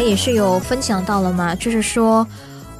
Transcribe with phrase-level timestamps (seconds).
[0.00, 2.26] 也是有分享到了嘛，就是说。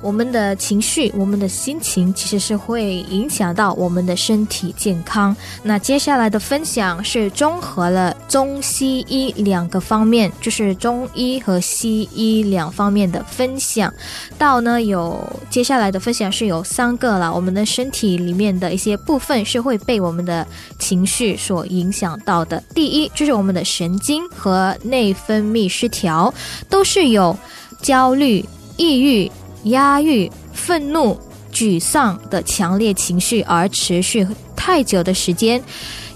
[0.01, 5.37] 我们的情绪，我们的心情，其实是会影响到我们的身体健康。
[5.63, 13.93] 那接下来的分享是综合了中西医两个方面，就是中医和西医两方面的分享。
[14.39, 15.21] 到呢有
[15.51, 17.35] 接下来的分享是有三个了。
[17.35, 20.47] 我们的身体里面的一些部分是会被我们的
[20.79, 22.63] 情绪所影响到的。
[22.73, 26.33] 第一就是我们的神经和内分泌失调，
[26.69, 27.37] 都是有
[27.83, 28.45] 焦虑、
[28.77, 29.31] 抑郁。
[29.65, 31.19] 压抑、愤怒、
[31.53, 34.27] 沮丧的强烈情绪，而持续
[34.57, 35.63] 太久的时间，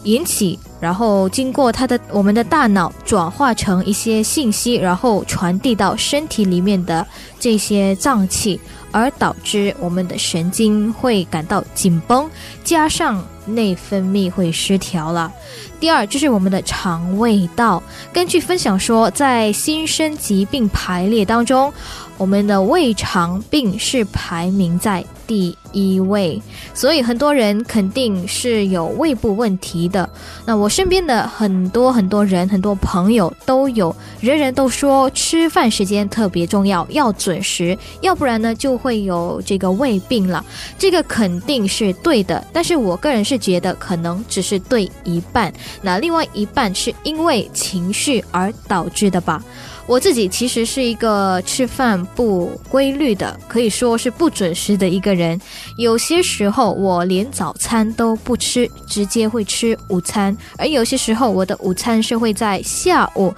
[0.04, 7.06] 引起，然后经过他的我们的大脑转化成一些信息，然后传递到身体里面的
[7.38, 12.28] 这些脏器，而导致我们的神经会感到紧绷，
[12.64, 15.32] 加上内分泌会失调了。
[15.78, 21.72] 第二就是我们的肠胃道，根据分享说，在新生疾病排列当中。
[22.18, 26.40] 我们的胃肠病是排名在第一位，
[26.72, 30.08] 所以很多人肯定是有胃部问题的。
[30.44, 40.44] 那我身边的很多很多人、很多朋友都有，人人都说吃饭时间特别重要，要准时，要不然呢就会有这个胃病了。
[40.76, 49.44] 这个肯定是对的，但是我个人是觉得可能只是对一半，那另外一半是因为情绪而导致的吧。
[49.86, 55.38] 我自己其实是一个吃饭不规律的，可以说是不准时的一个人。
[55.76, 63.34] 有些时候我连早餐都不吃，直接会吃午餐；而有些时候我的午餐是会在下午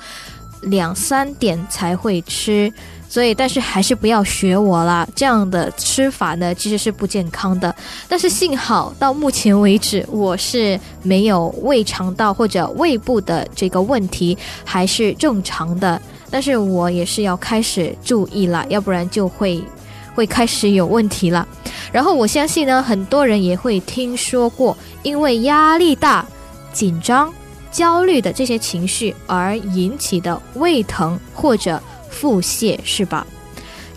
[0.64, 2.72] 两三点才会吃。
[3.06, 7.72] 所以，但是还是不要学我啦，这样的吃法呢其实是不健康的。
[8.08, 16.00] 但是幸好到目前为止，我是没有胃肠道或者胃部的这个问题，还是正常的。
[16.28, 19.62] 但是我也是要开始注意了，要不然就会
[20.16, 21.46] 会开始有问题了。
[21.92, 26.26] 然后我相信呢，很多人也会听说过，因为压力大、
[26.72, 27.32] 紧张、
[27.74, 33.26] 焦虑的这些情绪而引起的胃疼或者腹泻，是吧？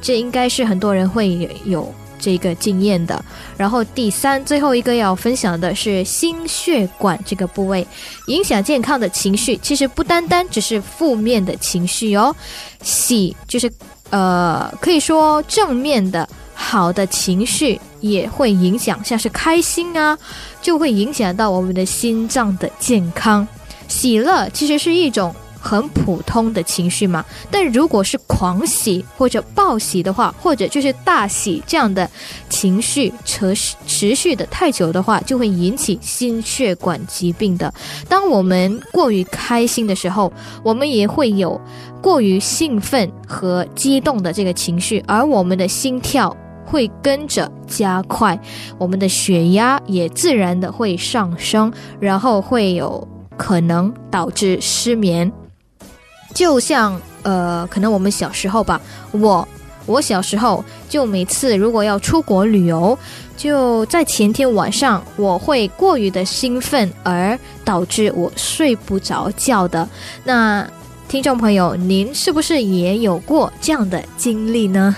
[0.01, 1.93] 这应该是很多人会有。
[2.19, 3.23] 这个经验的，
[3.55, 7.85] 然后第三最后一个要分享的是心血管这个部位，
[8.25, 12.35] 影响健康的情绪其实不单单只是负面的情绪哦，
[12.81, 13.71] 喜就是
[14.09, 20.17] 呃可以说正面的好的情绪也会影响，像是开心啊，
[20.59, 23.47] 就会影响到我们的心脏的健康，
[23.87, 25.33] 喜乐其实是一种。
[25.59, 32.09] 很普通的情绪嘛，但如果是狂喜或者暴喜的话，或者就是大喜这样的
[32.47, 33.53] 情绪持
[33.85, 37.73] 持续的太久的话，就会引起心血管疾病的。
[38.07, 40.31] 当我们过于开心的时候，
[40.63, 41.59] 我们也会有
[42.01, 46.33] 过于兴奋和激动的这个情绪，而我们的心跳
[46.63, 48.39] 会跟着加快，
[48.77, 53.05] 我们的血压也自然的会上升，然后会有
[53.37, 55.31] 可能导致失眠。
[56.33, 58.79] 就像呃，可能我们小时候吧，
[59.11, 59.47] 我
[59.85, 62.97] 我小时候就每次如果要出国旅游，
[63.37, 69.87] 就在前天晚上我会过于的兴奋，而导致我睡不着觉的。
[70.23, 70.67] 那
[71.07, 74.95] 听众朋友，您是不是也有过这样的经历呢？